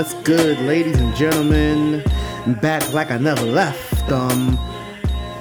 [0.00, 2.02] What's good, ladies and gentlemen?
[2.62, 4.10] Back like I never left.
[4.10, 4.58] Um,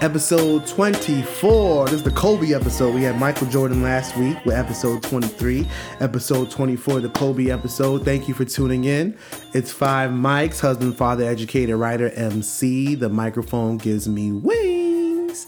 [0.01, 1.85] episode 24.
[1.85, 2.93] This is the Kobe episode.
[2.93, 5.65] We had Michael Jordan last week with episode 23.
[6.01, 8.03] Episode 24, the Kobe episode.
[8.03, 9.17] Thank you for tuning in.
[9.53, 12.95] It's five mics, husband, father, educator, writer, MC.
[12.95, 15.47] The microphone gives me wings.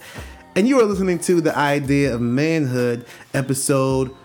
[0.55, 4.16] And you are listening to the Idea of Manhood episode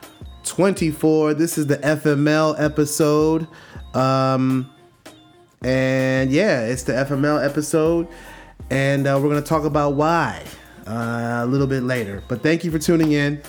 [0.44, 1.34] 24.
[1.34, 3.48] This is the FML episode.
[3.92, 4.70] Um,
[5.62, 8.08] and yeah, it's the FML episode.
[8.70, 10.42] And uh, we're going to talk about why
[10.86, 12.22] uh, a little bit later.
[12.28, 13.42] But thank you for tuning in.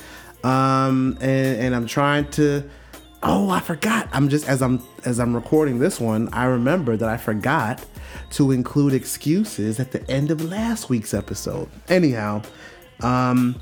[0.43, 2.69] Um, and, and I'm trying to.
[3.23, 4.07] Oh, I forgot.
[4.13, 7.83] I'm just as I'm as I'm recording this one, I remember that I forgot
[8.31, 11.67] to include excuses at the end of last week's episode.
[11.89, 12.43] Anyhow,
[13.01, 13.59] um,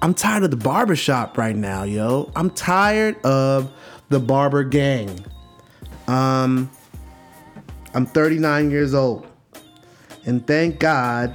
[0.01, 2.33] I'm tired of the barbershop right now, yo.
[2.35, 3.71] I'm tired of
[4.13, 5.25] the barber gang.
[6.07, 6.71] Um,
[7.95, 9.27] I'm 39 years old,
[10.27, 11.35] and thank God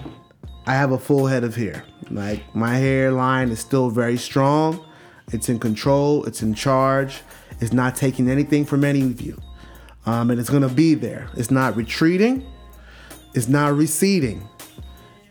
[0.67, 1.83] I have a full head of hair.
[2.11, 4.85] Like my hairline is still very strong.
[5.33, 6.23] It's in control.
[6.25, 7.21] It's in charge.
[7.59, 9.41] It's not taking anything from any of you,
[10.05, 11.29] um, and it's gonna be there.
[11.35, 12.45] It's not retreating.
[13.33, 14.47] It's not receding.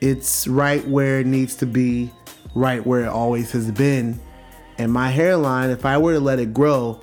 [0.01, 2.11] It's right where it needs to be,
[2.57, 4.21] right where it always has been.
[4.79, 7.01] And my hairline, if I were to let it grow,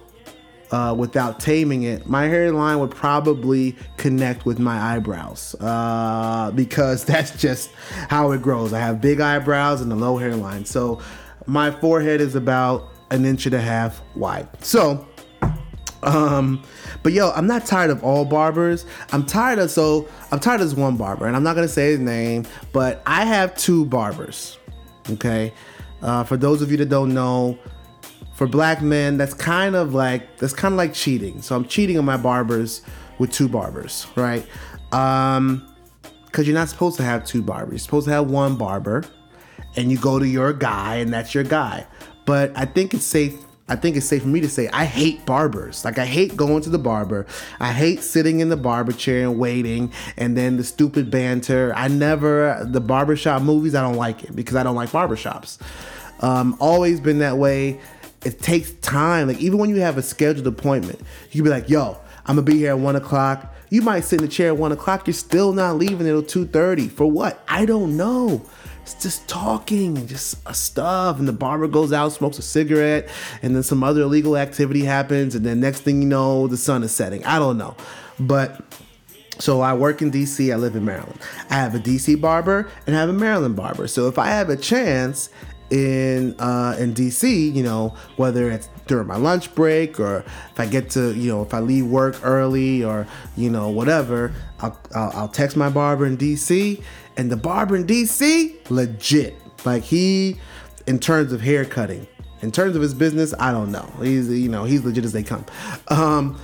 [0.73, 7.39] uh, without taming it, my hairline would probably connect with my eyebrows uh, because that's
[7.39, 7.69] just
[8.09, 8.73] how it grows.
[8.73, 10.65] I have big eyebrows and a low hairline.
[10.65, 10.99] So
[11.45, 14.47] my forehead is about an inch and a half wide.
[14.65, 15.07] So,
[16.01, 16.63] um,
[17.03, 18.87] but yo, I'm not tired of all barbers.
[19.11, 21.91] I'm tired of, so I'm tired of this one barber, and I'm not gonna say
[21.91, 24.57] his name, but I have two barbers.
[25.07, 25.53] Okay.
[26.01, 27.59] Uh, for those of you that don't know,
[28.33, 31.41] for black men, that's kind of like that's kind of like cheating.
[31.41, 32.81] So I'm cheating on my barbers
[33.19, 34.45] with two barbers, right?
[34.91, 35.67] Um,
[36.25, 37.73] because you're not supposed to have two barbers.
[37.73, 39.03] You're supposed to have one barber,
[39.75, 41.85] and you go to your guy, and that's your guy.
[42.25, 43.37] But I think it's safe.
[43.69, 45.85] I think it's safe for me to say I hate barbers.
[45.85, 47.27] Like I hate going to the barber.
[47.59, 51.71] I hate sitting in the barber chair and waiting, and then the stupid banter.
[51.75, 53.75] I never the barbershop movies.
[53.75, 55.59] I don't like it because I don't like barbershops.
[56.21, 57.79] Um, always been that way
[58.25, 59.27] it takes time.
[59.27, 60.99] Like even when you have a scheduled appointment,
[61.31, 64.19] you can be like, "Yo, I'm gonna be here at one o'clock." You might sit
[64.19, 65.07] in the chair at one o'clock.
[65.07, 66.87] You're still not leaving until two thirty.
[66.87, 67.43] For what?
[67.47, 68.45] I don't know.
[68.83, 71.17] It's just talking and just uh, stuff.
[71.17, 73.09] And the barber goes out, smokes a cigarette,
[73.41, 75.35] and then some other illegal activity happens.
[75.35, 77.23] And then next thing you know, the sun is setting.
[77.25, 77.75] I don't know,
[78.19, 78.61] but.
[79.39, 81.19] So I work in DC, I live in Maryland.
[81.49, 83.87] I have a DC barber and I have a Maryland barber.
[83.87, 85.29] So if I have a chance
[85.69, 90.19] in uh, in DC, you know, whether it's during my lunch break or
[90.51, 94.33] if I get to, you know, if I leave work early or you know whatever,
[94.59, 96.81] I'll, I'll, I'll text my barber in DC,
[97.17, 99.35] and the barber in DC, legit,
[99.65, 100.37] like he,
[100.85, 102.07] in terms of hair cutting,
[102.41, 103.89] in terms of his business, I don't know.
[104.01, 105.45] He's you know he's legit as they come.
[105.87, 106.39] Um,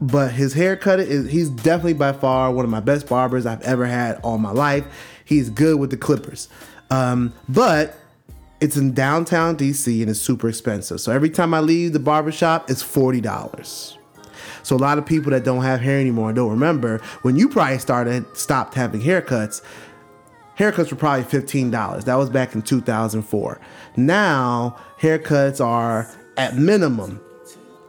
[0.00, 3.86] but his haircut is he's definitely by far one of my best barbers I've ever
[3.86, 4.84] had all my life.
[5.24, 6.48] He's good with the clippers.
[6.90, 7.96] Um, but
[8.60, 11.00] it's in downtown DC and it's super expensive.
[11.00, 13.96] So every time I leave the barbershop, it's $40.
[14.62, 17.78] So a lot of people that don't have hair anymore don't remember when you probably
[17.78, 19.62] started stopped having haircuts.
[20.58, 22.04] Haircuts were probably $15.
[22.04, 23.60] That was back in 2004.
[23.96, 27.20] Now, haircuts are at minimum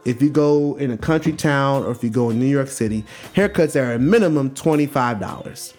[0.04, 3.04] if you go in a country town or if you go in New York City,
[3.34, 5.74] haircuts are a minimum $25.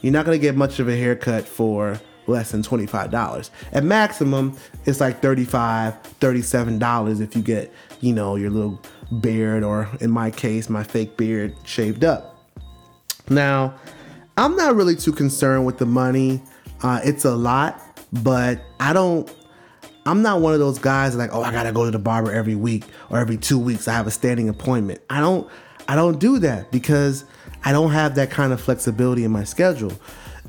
[0.00, 3.50] You're not gonna get much of a haircut for less than $25.
[3.72, 8.80] At maximum, it's like $35, $37 if you get, you know, your little
[9.20, 12.36] beard or in my case, my fake beard shaved up.
[13.28, 13.74] Now,
[14.36, 16.42] I'm not really too concerned with the money.
[16.82, 17.82] Uh, it's a lot,
[18.12, 19.28] but I don't
[20.06, 22.54] I'm not one of those guys like, oh, I gotta go to the barber every
[22.54, 23.88] week or every two weeks.
[23.88, 25.02] I have a standing appointment.
[25.10, 25.46] I don't
[25.86, 27.24] I don't do that because
[27.64, 29.92] I don't have that kind of flexibility in my schedule.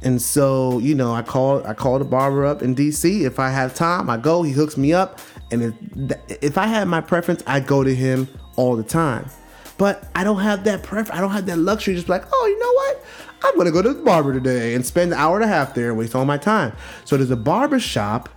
[0.01, 3.25] And so, you know, I call I call the barber up in DC.
[3.25, 5.19] If I have time, I go, he hooks me up,
[5.51, 9.29] And if, if I had my preference, I'd go to him all the time.
[9.77, 11.17] But I don't have that preference.
[11.17, 11.95] I don't have that luxury.
[11.95, 13.05] Just like, oh, you know what?
[13.43, 15.89] I'm gonna go to the barber today and spend an hour and a half there
[15.89, 16.73] and waste all my time.
[17.05, 18.29] So there's a barber shop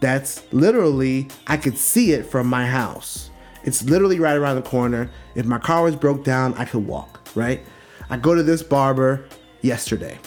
[0.00, 3.30] that's literally I could see it from my house.
[3.64, 5.10] It's literally right around the corner.
[5.34, 7.62] If my car was broke down, I could walk, right?
[8.08, 9.26] I go to this barber
[9.62, 10.18] yesterday.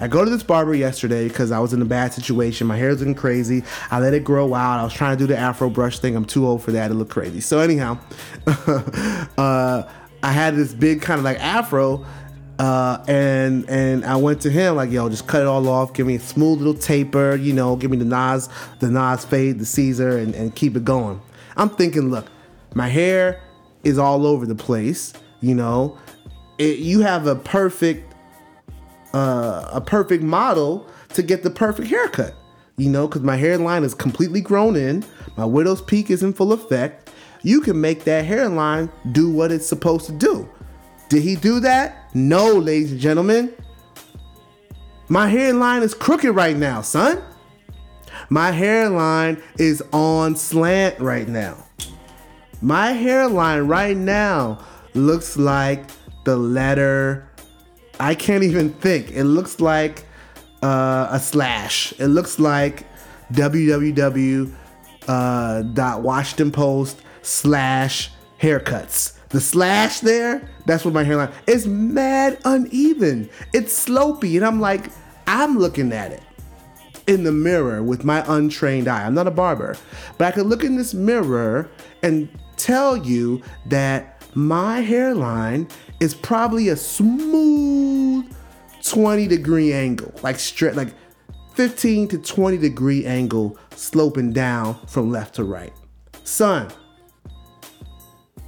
[0.00, 2.66] I go to this barber yesterday because I was in a bad situation.
[2.66, 3.62] My hair's looking crazy.
[3.90, 4.80] I let it grow out.
[4.80, 6.16] I was trying to do the afro brush thing.
[6.16, 6.90] I'm too old for that.
[6.90, 7.42] It looked crazy.
[7.42, 7.98] So anyhow,
[8.46, 9.82] uh,
[10.22, 12.06] I had this big kind of like afro,
[12.58, 15.92] uh, and and I went to him like, yo, just cut it all off.
[15.92, 17.34] Give me a smooth little taper.
[17.34, 18.48] You know, give me the Nas,
[18.78, 21.20] the Nas fade, the Caesar, and, and keep it going.
[21.58, 22.26] I'm thinking, look,
[22.74, 23.42] my hair
[23.84, 25.12] is all over the place.
[25.42, 25.98] You know,
[26.56, 28.09] it, you have a perfect
[29.12, 32.34] uh, a perfect model to get the perfect haircut.
[32.76, 35.04] You know, because my hairline is completely grown in,
[35.36, 37.10] my widow's peak is in full effect.
[37.42, 40.48] You can make that hairline do what it's supposed to do.
[41.08, 42.14] Did he do that?
[42.14, 43.52] No, ladies and gentlemen.
[45.08, 47.22] My hairline is crooked right now, son.
[48.28, 51.56] My hairline is on slant right now.
[52.62, 54.64] My hairline right now
[54.94, 55.84] looks like
[56.24, 57.29] the letter
[58.00, 59.12] I can't even think.
[59.12, 60.04] It looks like
[60.62, 61.92] uh, a slash.
[61.98, 62.86] It looks like
[63.32, 64.54] www.
[65.08, 68.10] Uh, dot slash
[68.40, 69.18] haircuts.
[69.30, 73.30] The slash there, that's what my hairline is mad uneven.
[73.52, 74.90] It's slopey, and I'm like,
[75.26, 76.22] I'm looking at it
[77.06, 79.04] in the mirror with my untrained eye.
[79.04, 79.76] I'm not a barber,
[80.18, 81.68] but I could look in this mirror
[82.02, 85.68] and tell you that my hairline
[86.00, 88.34] is probably a smooth
[88.82, 90.94] 20 degree angle, like straight, like
[91.54, 95.72] 15 to 20 degree angle sloping down from left to right.
[96.24, 96.70] Son.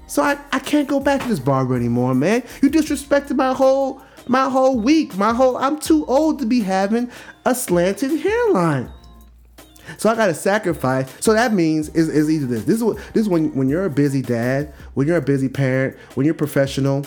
[0.07, 2.43] So I, I can't go back to this barber anymore, man.
[2.63, 7.11] You disrespected my whole my whole week, my whole I'm too old to be having
[7.45, 8.91] a slanted hairline.
[9.99, 11.11] So I gotta sacrifice.
[11.21, 12.65] So that means is, is either this.
[12.65, 15.49] This is what this is when when you're a busy dad, when you're a busy
[15.49, 17.05] parent, when you're professional,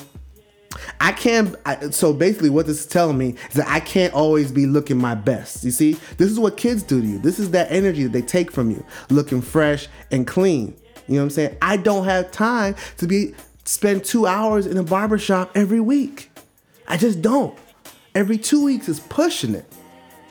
[1.00, 1.56] I can't.
[1.66, 4.98] I, so basically, what this is telling me is that I can't always be looking
[4.98, 5.64] my best.
[5.64, 7.20] You see, this is what kids do to you.
[7.20, 10.76] This is that energy that they take from you, looking fresh and clean.
[11.08, 11.58] You know what I'm saying?
[11.62, 13.34] I don't have time to be
[13.66, 16.32] spend two hours in a barbershop every week.
[16.88, 17.58] I just don't.
[18.14, 19.66] Every two weeks is pushing it.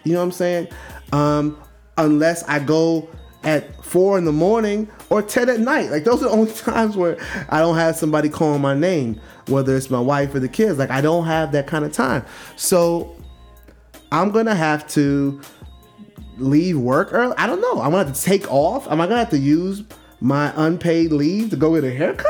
[0.05, 0.69] You know what I'm saying?
[1.13, 1.59] Um,
[1.99, 3.09] unless I go
[3.45, 5.91] at four in the morning or 10 at night.
[5.91, 7.17] Like those are the only times where
[7.49, 10.79] I don't have somebody calling my name, whether it's my wife or the kids.
[10.79, 12.25] Like I don't have that kind of time.
[12.57, 13.17] So
[14.11, 15.41] I'm gonna have to
[16.39, 17.35] leave work early.
[17.37, 17.81] I don't know.
[17.81, 18.89] I'm gonna have to take off.
[18.91, 19.83] Am I gonna have to use
[20.21, 22.29] my unpaid leave to go get a haircut?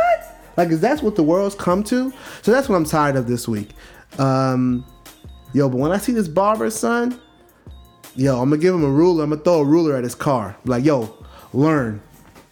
[0.56, 2.12] Like, is that what the world's come to?
[2.42, 3.70] So that's what I'm tired of this week.
[4.18, 4.86] Um,
[5.52, 7.20] yo, but when I see this barber, son,
[8.16, 9.24] yo, I'm gonna give him a ruler.
[9.24, 10.56] I'm gonna throw a ruler at his car.
[10.64, 11.16] Like, yo,
[11.52, 12.00] learn,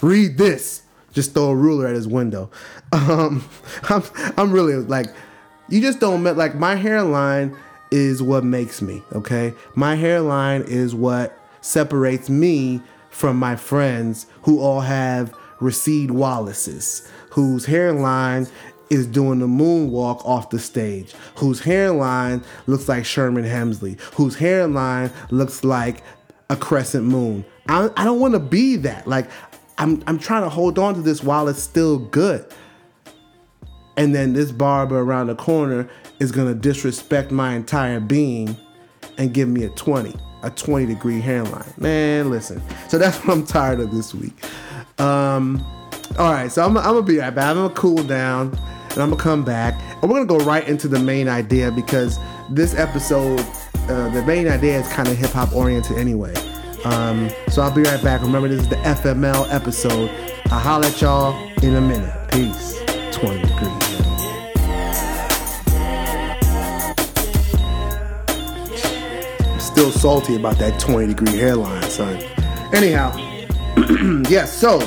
[0.00, 0.82] read this.
[1.12, 2.50] Just throw a ruler at his window.
[2.94, 3.48] Um,
[3.84, 4.02] I'm,
[4.36, 5.06] I'm really like,
[5.70, 7.56] you just don't like my hairline
[7.90, 9.02] is what makes me.
[9.14, 17.08] Okay, my hairline is what separates me from my friends who all have Rasheed Wallaces,
[17.30, 18.46] whose hairline
[18.92, 25.10] is doing the moonwalk off the stage, whose hairline looks like Sherman Hemsley, whose hairline
[25.30, 26.02] looks like
[26.50, 27.42] a crescent moon.
[27.68, 29.08] I, I don't want to be that.
[29.08, 29.30] Like,
[29.78, 32.44] I'm, I'm trying to hold on to this while it's still good.
[33.96, 38.54] And then this barber around the corner is going to disrespect my entire being
[39.16, 41.72] and give me a 20, a 20 degree hairline.
[41.78, 42.62] Man, listen.
[42.88, 44.34] So that's what I'm tired of this week.
[44.98, 45.64] Um,
[46.18, 47.48] all right, so I'm, I'm gonna be right back.
[47.48, 48.58] I'm gonna cool down
[48.92, 52.18] and I'm gonna come back and we're gonna go right into the main idea because
[52.50, 53.40] this episode,
[53.88, 56.34] uh, the main idea is kind of hip hop oriented anyway.
[56.84, 58.20] Um, so I'll be right back.
[58.22, 60.10] Remember, this is the FML episode.
[60.46, 62.12] I'll holler at y'all in a minute.
[62.32, 62.80] Peace.
[63.12, 63.82] 20 degrees.
[69.62, 72.16] Still salty about that 20 degree hairline, son.
[72.74, 73.16] Anyhow,
[74.28, 74.80] yes, so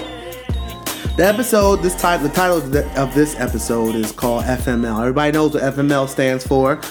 [1.18, 5.00] the episode, this title, the title of this episode is called FML.
[5.00, 6.82] Everybody knows what FML stands for.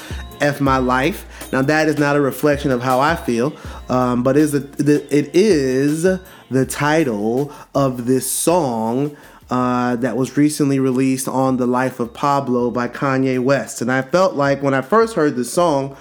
[0.40, 1.52] F my life.
[1.52, 3.52] Now that is not a reflection of how I feel,
[3.90, 6.02] um, but is it is
[6.50, 9.14] the title of this song
[9.50, 13.82] uh, that was recently released on the Life of Pablo by Kanye West.
[13.82, 15.96] And I felt like when I first heard the song,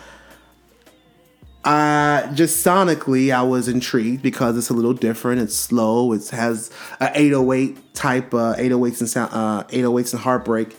[1.64, 5.42] uh, just sonically, I was intrigued because it's a little different.
[5.42, 6.12] It's slow.
[6.12, 10.76] It has a 808 type, uh, 808s and sound, uh, 808s and heartbreak.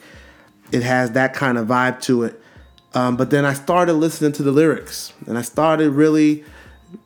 [0.72, 2.40] It has that kind of vibe to it.
[2.92, 6.44] Um, but then I started listening to the lyrics, and I started really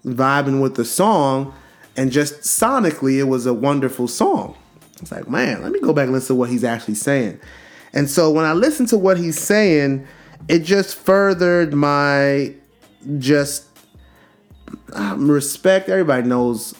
[0.04, 1.54] vibing with the song,
[1.96, 4.56] and just sonically, it was a wonderful song.
[5.00, 7.40] It's like, man, let me go back and listen to what he's actually saying.
[7.92, 10.06] And so when I listened to what he's saying,
[10.48, 12.54] it just furthered my
[13.18, 13.67] just
[15.16, 15.88] respect.
[15.88, 16.74] Everybody knows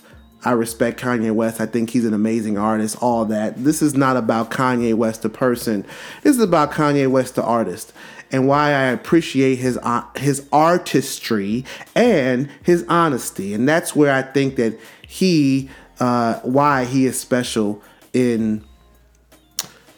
[0.45, 1.61] I respect Kanye West.
[1.61, 3.65] I think he's an amazing artist, all that.
[3.65, 5.85] This is not about Kanye West, the person.
[6.23, 7.93] This is about Kanye West, the artist,
[8.31, 11.65] and why I appreciate his uh, his artistry
[11.95, 13.53] and his honesty.
[13.53, 18.65] And that's where I think that he, uh, why he is special in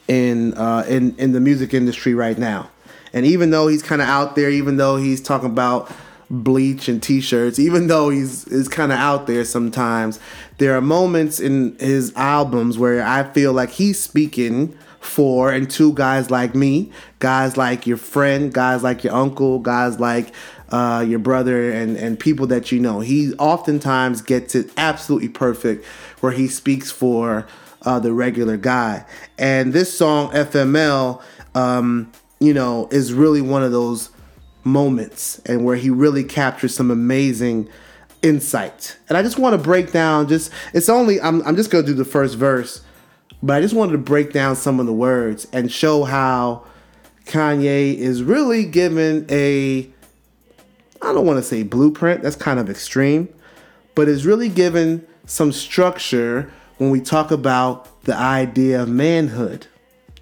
[0.08, 2.70] in uh, in in the music industry right now.
[3.12, 5.90] And even though he's kind of out there, even though he's talking about
[6.30, 10.20] bleach and t-shirts even though he's is kind of out there sometimes.
[10.58, 15.94] There are moments in his albums where i feel like he's speaking for and to
[15.94, 20.34] guys like me guys like your friend guys like your uncle guys like
[20.70, 23.00] uh, your brother and and people that you know.
[23.00, 25.84] He oftentimes gets it absolutely perfect
[26.20, 27.46] where he speaks for
[27.82, 29.04] uh, the regular guy.
[29.38, 31.22] And this song fml
[31.54, 34.10] um, you know is really one of those
[34.64, 37.68] moments and where he really captures some amazing
[38.22, 38.96] insight.
[39.08, 41.90] And I just want to break down just it's only I'm I'm just going to
[41.90, 42.82] do the first verse,
[43.42, 46.64] but I just wanted to break down some of the words and show how
[47.24, 49.88] Kanye is really given a
[51.02, 53.28] I don't want to say blueprint, that's kind of extreme,
[53.94, 59.66] but is really given some structure when we talk about the idea of manhood,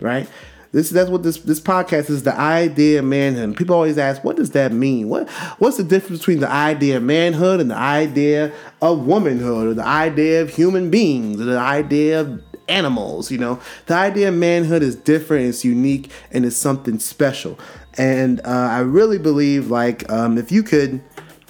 [0.01, 0.29] right?
[0.73, 3.57] This that's what this this podcast is the idea of manhood.
[3.57, 5.09] People always ask, what does that mean?
[5.09, 9.75] What what's the difference between the idea of manhood and the idea of womanhood or
[9.75, 13.31] the idea of human beings or the idea of animals?
[13.31, 17.59] You know, the idea of manhood is different, it's unique, and it's something special.
[17.97, 21.03] And uh, I really believe like um, if you could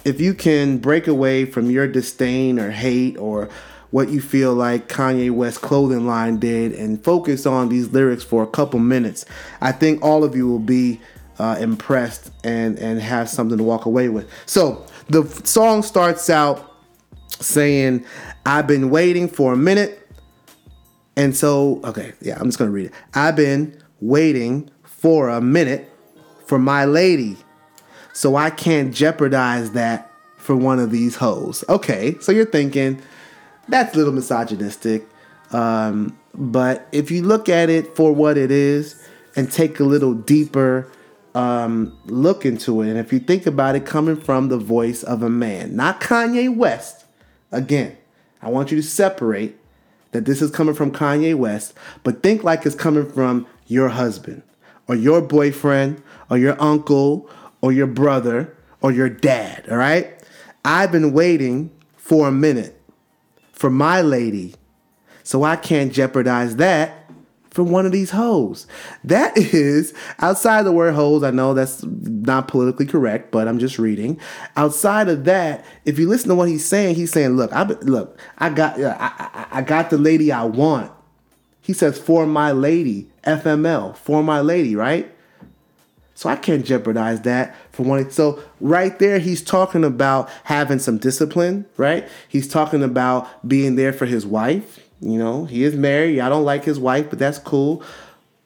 [0.04, 3.48] if you can break away from your disdain or hate or
[3.90, 8.42] what you feel like Kanye West clothing line did and focus on these lyrics for
[8.42, 9.24] a couple minutes.
[9.60, 11.00] I think all of you will be
[11.38, 14.28] uh, impressed and and have something to walk away with.
[14.46, 16.74] So the song starts out
[17.40, 18.04] saying,
[18.44, 20.06] "I've been waiting for a minute."
[21.16, 22.92] And so, okay, yeah, I'm just gonna read it.
[23.14, 25.90] I've been waiting for a minute
[26.46, 27.36] for my lady,
[28.12, 31.64] so I can't jeopardize that for one of these hoes.
[31.68, 33.00] Okay, so you're thinking,
[33.68, 35.06] that's a little misogynistic.
[35.52, 39.02] Um, but if you look at it for what it is
[39.36, 40.90] and take a little deeper
[41.34, 45.22] um, look into it, and if you think about it coming from the voice of
[45.22, 47.04] a man, not Kanye West,
[47.52, 47.96] again,
[48.42, 49.56] I want you to separate
[50.12, 54.42] that this is coming from Kanye West, but think like it's coming from your husband
[54.86, 57.28] or your boyfriend or your uncle
[57.60, 60.14] or your brother or your dad, all right?
[60.64, 62.77] I've been waiting for a minute
[63.58, 64.54] for my lady.
[65.24, 67.10] So I can't jeopardize that
[67.50, 68.68] for one of these hoes.
[69.02, 71.24] That is outside the word hoes.
[71.24, 74.20] I know that's not politically correct, but I'm just reading.
[74.56, 78.18] Outside of that, if you listen to what he's saying, he's saying, "Look, I look,
[78.38, 80.92] I got, uh, I, I, I got the lady I want."
[81.60, 85.12] He says, "For my lady, FML, for my lady," right?
[86.18, 88.10] So I can't jeopardize that for one.
[88.10, 92.08] So right there, he's talking about having some discipline, right?
[92.28, 94.80] He's talking about being there for his wife.
[95.00, 96.18] You know, he is married.
[96.18, 97.84] I don't like his wife, but that's cool.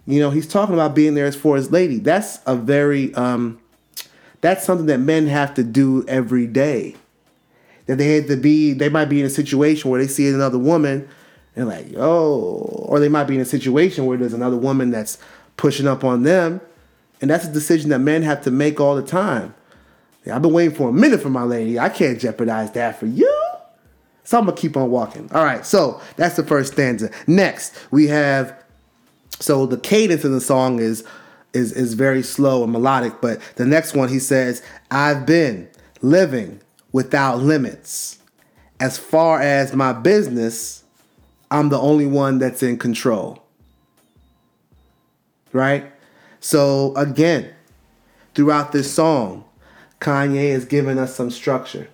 [0.05, 1.99] You know, he's talking about being there for his lady.
[1.99, 3.59] That's a very um
[4.43, 6.95] that's something that men have to do every day.
[7.87, 10.59] That they had to be, they might be in a situation where they see another
[10.59, 11.09] woman
[11.57, 15.17] and like, oh, or they might be in a situation where there's another woman that's
[15.57, 16.61] pushing up on them
[17.23, 19.55] and that's a decision that men have to make all the time.
[20.31, 21.79] I've been waiting for a minute for my lady.
[21.79, 23.33] I can't jeopardize that for you.
[24.25, 25.31] So I'm gonna keep on walking.
[25.33, 27.11] All right, so that's the first stanza.
[27.27, 28.63] Next, we have
[29.41, 31.05] so the cadence in the song is
[31.53, 35.69] is is very slow and melodic, but the next one he says, I've been
[36.03, 36.61] living
[36.93, 38.19] without limits.
[38.79, 40.85] As far as my business,
[41.51, 43.43] I'm the only one that's in control.
[45.53, 45.92] Right?
[46.43, 47.55] So again,
[48.35, 49.45] throughout this song,
[50.01, 51.89] Kanye is giving us some structure.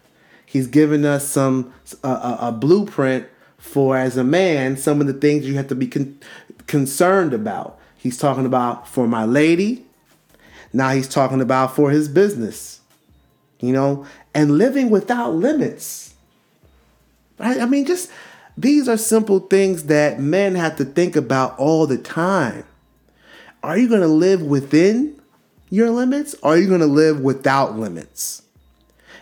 [0.47, 3.27] He's giving us some a, a, a blueprint
[3.59, 6.19] for as a man some of the things you have to be con-
[6.67, 7.79] concerned about.
[7.99, 9.85] He's talking about for my lady.
[10.73, 12.81] Now he's talking about for his business.
[13.61, 16.15] You know, and living without limits.
[17.39, 17.61] Right?
[17.61, 18.11] I mean, just
[18.57, 22.65] these are simple things that men have to think about all the time.
[23.63, 25.21] Are you going to live within
[25.71, 26.35] your limits?
[26.43, 28.43] Or are you going to live without limits?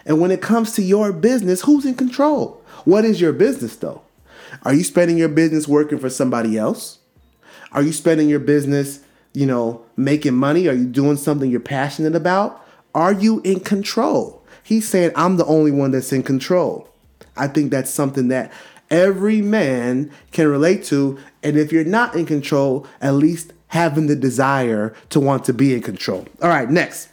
[0.04, 2.62] And when it comes to your business, who's in control?
[2.84, 4.02] What is your business though?
[4.62, 6.98] Are you spending your business working for somebody else?
[7.72, 9.00] Are you spending your business,
[9.32, 10.68] you know, making money?
[10.68, 12.64] Are you doing something you're passionate about?
[12.94, 14.44] Are you in control?
[14.62, 16.88] He's saying, I'm the only one that's in control.
[17.36, 18.52] I think that's something that
[18.90, 21.18] every man can relate to.
[21.42, 25.74] And if you're not in control, at least having the desire to want to be
[25.74, 26.26] in control.
[26.42, 27.08] All right, next.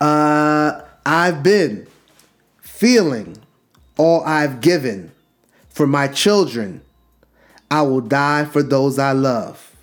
[0.00, 1.86] Uh, I've been
[2.60, 3.36] feeling
[3.96, 5.12] all I've given
[5.68, 6.80] for my children.
[7.70, 9.74] I will die for those I love.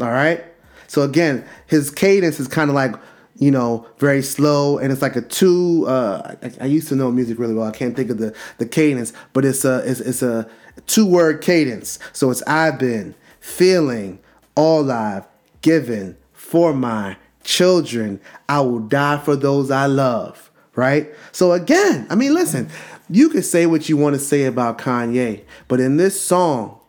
[0.00, 0.42] All right.
[0.88, 2.94] So again, his cadence is kind of like
[3.36, 5.84] you know, very slow, and it's like a two.
[5.86, 7.66] Uh, I, I, used to know music really well.
[7.66, 10.48] I can't think of the the cadence, but it's a it's, it's a
[10.86, 11.98] two word cadence.
[12.12, 14.20] So it's I've been feeling
[14.54, 15.26] all I've
[15.62, 18.20] given for my children.
[18.48, 20.50] I will die for those I love.
[20.76, 21.08] Right.
[21.32, 22.68] So again, I mean, listen,
[23.08, 26.80] you can say what you want to say about Kanye, but in this song,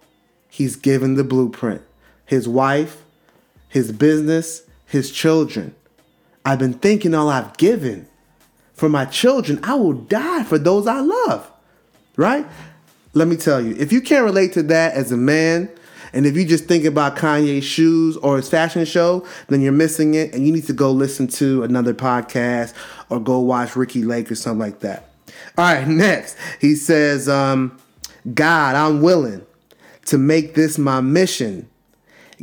[0.50, 1.84] he's given the blueprint.
[2.26, 3.04] His wife,
[3.68, 5.76] his business, his children
[6.46, 8.08] I've been thinking all I've given
[8.74, 9.60] for my children.
[9.64, 11.52] I will die for those I love.
[12.16, 12.46] Right?
[13.14, 15.70] Let me tell you, if you can't relate to that as a man,
[16.14, 20.14] and if you just think about Kanye's shoes or his fashion show, then you're missing
[20.14, 22.74] it, and you need to go listen to another podcast
[23.10, 25.10] or go watch Ricki Lake or something like that.
[25.58, 27.78] All right, next he says, um,
[28.34, 29.46] "God, I'm willing
[30.06, 31.70] to make this my mission.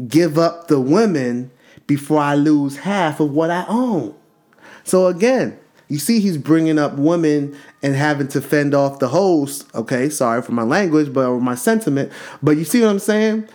[0.08, 1.50] Give up the women
[1.92, 4.14] before I lose half of what I own.
[4.82, 9.66] So again, you see, he's bringing up women and having to fend off the host.
[9.74, 12.10] Okay, sorry for my language, but or my sentiment.
[12.42, 13.46] But you see what I'm saying?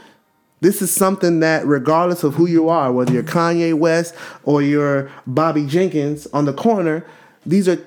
[0.61, 5.09] This is something that, regardless of who you are, whether you're Kanye West or you're
[5.25, 7.03] Bobby Jenkins on the corner,
[7.43, 7.83] these are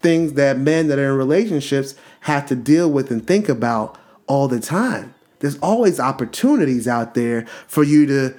[0.00, 4.48] things that men that are in relationships have to deal with and think about all
[4.48, 5.14] the time.
[5.38, 8.34] There's always opportunities out there for you to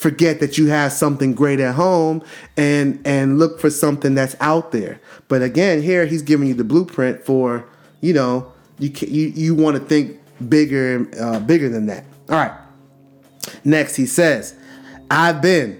[0.00, 2.22] forget that you have something great at home
[2.56, 4.98] and and look for something that's out there.
[5.28, 7.66] But again, here he's giving you the blueprint for
[8.00, 12.04] you know you you you want to think bigger uh, bigger than that.
[12.30, 12.52] All right.
[13.62, 14.56] Next, he says,
[15.10, 15.78] "I've been."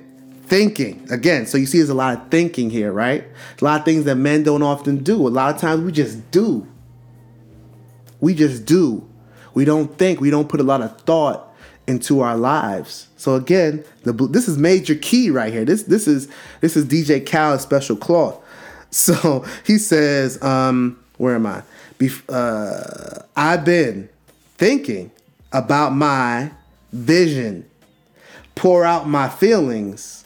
[0.50, 3.22] Thinking again, so you see, there's a lot of thinking here, right?
[3.60, 5.28] A lot of things that men don't often do.
[5.28, 6.66] A lot of times we just do.
[8.18, 9.08] We just do.
[9.54, 10.20] We don't think.
[10.20, 11.49] We don't put a lot of thought
[11.90, 13.08] into our lives.
[13.16, 15.64] So again, the this is major key right here.
[15.64, 16.28] This this is
[16.60, 18.38] this is DJ Khaled's special cloth.
[18.92, 21.62] So he says, um, where am I?
[22.00, 24.08] Bef- uh, I've been
[24.58, 25.12] thinking
[25.52, 26.50] about my
[26.92, 27.70] vision,
[28.56, 30.24] pour out my feelings,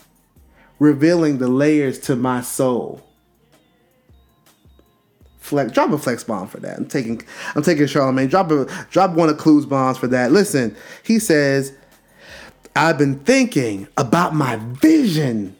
[0.79, 3.05] revealing the layers to my soul
[5.45, 6.77] flex drop a flex bomb for that.
[6.77, 7.21] I'm taking
[7.55, 8.27] I'm taking Charlemagne.
[8.27, 10.31] Drop a drop one of Clue's bombs for that.
[10.31, 11.73] Listen, he says,
[12.75, 15.55] I've been thinking about my vision.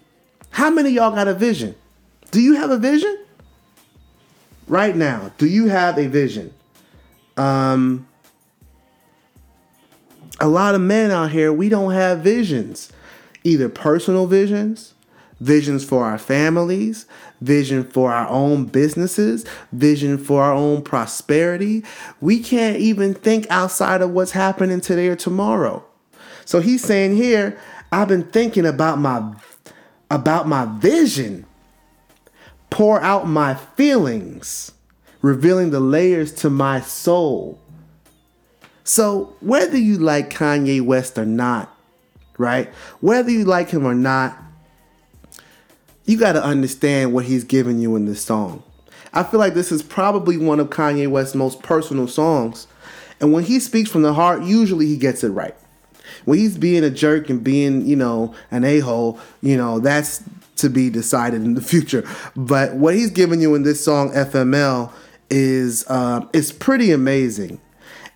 [0.49, 1.75] How many y'all got a vision?
[2.31, 3.15] Do you have a vision?
[4.67, 6.51] Right now, do you have a vision?
[7.37, 8.07] Um
[10.39, 12.91] a lot of men out here, we don't have visions.
[13.43, 14.94] Either personal visions,
[15.39, 17.05] visions for our families,
[17.41, 21.83] vision for our own businesses, vision for our own prosperity.
[22.21, 25.83] We can't even think outside of what's happening today or tomorrow.
[26.45, 27.59] So he's saying here,
[27.91, 29.33] I've been thinking about my
[30.09, 31.45] about my vision.
[32.69, 34.73] Pour out my feelings,
[35.21, 37.59] revealing the layers to my soul.
[38.83, 41.75] So, whether you like Kanye West or not,
[42.37, 42.67] right?
[42.99, 44.37] Whether you like him or not,
[46.05, 48.63] you got to understand what he's giving you in this song.
[49.13, 52.67] I feel like this is probably one of Kanye West's most personal songs.
[53.19, 55.55] And when he speaks from the heart, usually he gets it right.
[56.25, 60.23] When he's being a jerk and being, you know, an a hole, you know, that's
[60.57, 62.07] to be decided in the future.
[62.35, 64.91] But what he's giving you in this song, FML,
[65.29, 67.59] is uh, is pretty amazing.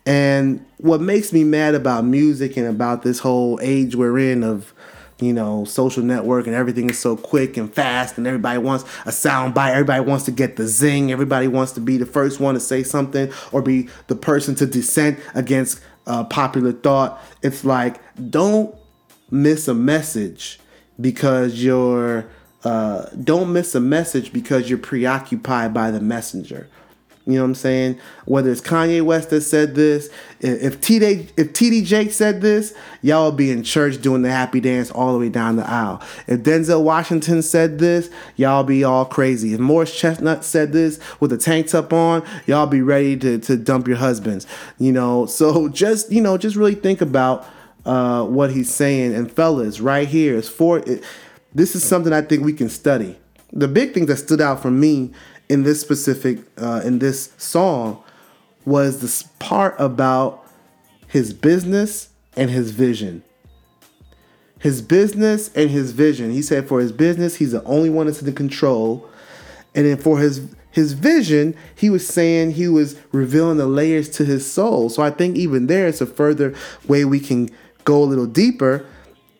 [0.06, 4.72] And what makes me mad about music and about this whole age we're in of
[5.20, 9.12] you know, social network and everything is so quick and fast and everybody wants a
[9.12, 9.72] sound bite.
[9.72, 11.12] Everybody wants to get the zing.
[11.12, 14.66] Everybody wants to be the first one to say something or be the person to
[14.66, 17.22] dissent against uh, popular thought.
[17.42, 18.74] It's like, don't
[19.30, 20.58] miss a message
[21.00, 22.26] because you're
[22.64, 26.68] uh, don't miss a message because you're preoccupied by the messenger.
[27.30, 27.98] You know what I'm saying?
[28.24, 30.08] Whether it's Kanye West that said this,
[30.40, 34.90] if TD if TD Jake said this, y'all be in church doing the happy dance
[34.90, 36.02] all the way down the aisle.
[36.26, 39.54] If Denzel Washington said this, y'all be all crazy.
[39.54, 43.56] If Morris Chestnut said this with a tank top on, y'all be ready to, to
[43.56, 44.46] dump your husbands.
[44.78, 47.46] You know, so just you know, just really think about
[47.84, 49.14] uh, what he's saying.
[49.14, 51.04] And fellas, right here is for it,
[51.54, 53.18] this is something I think we can study.
[53.52, 55.12] The big thing that stood out for me
[55.50, 58.02] in this specific uh, in this song
[58.64, 60.46] was this part about
[61.08, 63.24] his business and his vision.
[64.60, 66.30] His business and his vision.
[66.30, 69.10] He said for his business, he's the only one that's in control.
[69.74, 74.24] And then for his his vision, he was saying he was revealing the layers to
[74.24, 74.88] his soul.
[74.88, 76.54] So I think even there it's a further
[76.86, 77.50] way we can
[77.82, 78.86] go a little deeper.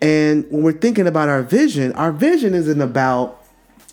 [0.03, 3.45] And when we're thinking about our vision, our vision isn't about,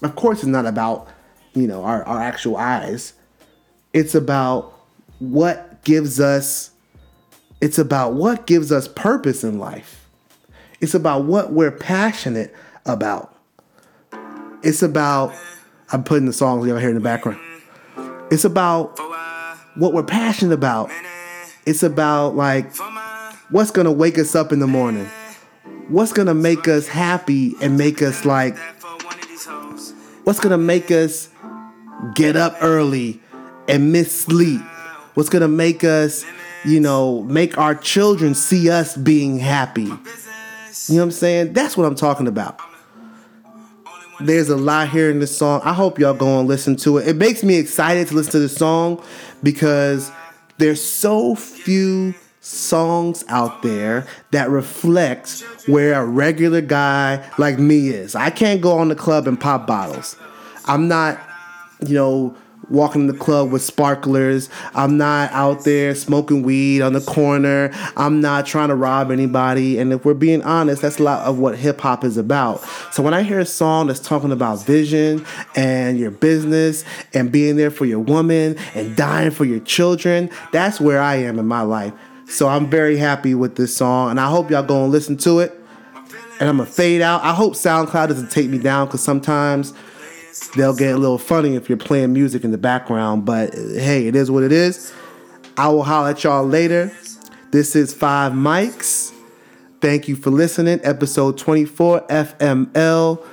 [0.02, 1.10] of course, it's not about
[1.58, 3.14] you know our, our actual eyes.
[3.94, 4.74] It's about
[5.20, 6.72] what gives us
[7.60, 10.08] it's about what gives us purpose in life.
[10.80, 12.54] It's about what we're passionate
[12.86, 13.34] about.
[14.64, 15.34] It's about
[15.92, 17.40] i'm putting the songs y'all hear in the background.
[18.30, 19.00] It's about
[19.76, 20.92] what we're passionate about.
[21.66, 22.76] It's about like
[23.50, 25.10] what's gonna wake us up in the morning?
[25.88, 28.58] What's gonna make us happy and make us like
[30.26, 31.30] what's gonna make us
[32.14, 33.22] get up early
[33.68, 34.62] and miss sleep?
[35.14, 36.26] What's gonna make us,
[36.64, 39.84] you know, make our children see us being happy?
[39.84, 41.54] You know what I'm saying?
[41.54, 42.60] That's what I'm talking about.
[44.20, 45.62] There's a lot here in this song.
[45.64, 47.08] I hope y'all go and listen to it.
[47.08, 49.04] It makes me excited to listen to the song
[49.44, 50.12] because
[50.58, 58.16] there's so few songs out there that reflects where a regular guy like me is.
[58.16, 60.16] I can't go on the club and pop bottles.
[60.66, 61.20] I'm not
[61.86, 62.36] you know,
[62.70, 64.50] walking in the club with sparklers.
[64.74, 67.72] I'm not out there smoking weed on the corner.
[67.96, 69.80] I'm not trying to rob anybody.
[69.80, 72.62] And if we're being honest, that's a lot of what hip hop is about.
[72.92, 77.56] So when I hear a song that's talking about vision and your business and being
[77.56, 81.62] there for your woman and dying for your children, that's where I am in my
[81.62, 81.94] life.
[82.28, 85.40] So I'm very happy with this song and I hope y'all go and listen to
[85.40, 85.54] it.
[86.40, 87.24] And I'm gonna fade out.
[87.24, 89.74] I hope SoundCloud doesn't take me down because sometimes
[90.56, 93.26] they'll get a little funny if you're playing music in the background.
[93.26, 94.92] But hey, it is what it is.
[95.58, 96.92] I will holler at y'all later.
[97.52, 99.14] This is Five Mics.
[99.82, 100.80] Thank you for listening.
[100.84, 103.24] Episode 24 FML.